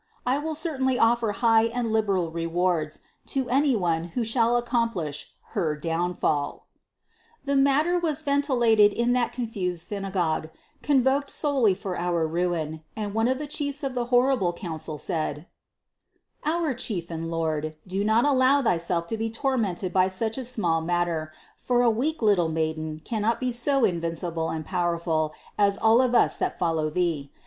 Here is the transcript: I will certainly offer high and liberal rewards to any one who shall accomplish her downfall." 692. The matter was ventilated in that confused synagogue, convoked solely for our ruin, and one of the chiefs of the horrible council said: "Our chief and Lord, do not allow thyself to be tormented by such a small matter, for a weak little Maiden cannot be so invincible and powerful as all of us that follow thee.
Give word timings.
I 0.25 0.39
will 0.39 0.55
certainly 0.55 0.97
offer 0.97 1.31
high 1.31 1.65
and 1.65 1.93
liberal 1.93 2.31
rewards 2.31 3.01
to 3.27 3.47
any 3.51 3.75
one 3.75 4.05
who 4.17 4.23
shall 4.23 4.57
accomplish 4.57 5.33
her 5.49 5.75
downfall." 5.75 6.65
692. 7.45 7.51
The 7.51 7.63
matter 7.63 7.99
was 7.99 8.23
ventilated 8.23 8.93
in 8.93 9.13
that 9.13 9.31
confused 9.31 9.87
synagogue, 9.87 10.49
convoked 10.81 11.29
solely 11.29 11.75
for 11.75 11.99
our 11.99 12.25
ruin, 12.25 12.81
and 12.95 13.13
one 13.13 13.27
of 13.27 13.37
the 13.37 13.45
chiefs 13.45 13.83
of 13.83 13.93
the 13.93 14.05
horrible 14.05 14.53
council 14.53 14.97
said: 14.97 15.45
"Our 16.45 16.73
chief 16.73 17.11
and 17.11 17.29
Lord, 17.29 17.75
do 17.85 18.03
not 18.03 18.25
allow 18.25 18.63
thyself 18.63 19.05
to 19.05 19.17
be 19.17 19.29
tormented 19.29 19.93
by 19.93 20.07
such 20.07 20.35
a 20.35 20.43
small 20.43 20.81
matter, 20.81 21.31
for 21.55 21.83
a 21.83 21.91
weak 21.91 22.23
little 22.23 22.49
Maiden 22.49 22.99
cannot 23.05 23.39
be 23.39 23.51
so 23.51 23.85
invincible 23.85 24.49
and 24.49 24.65
powerful 24.65 25.35
as 25.59 25.77
all 25.77 26.01
of 26.01 26.15
us 26.15 26.37
that 26.37 26.57
follow 26.57 26.89
thee. 26.89 27.31